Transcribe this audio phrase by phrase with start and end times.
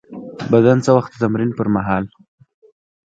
[0.51, 2.05] بدن څه وخت د تمرین پر مهال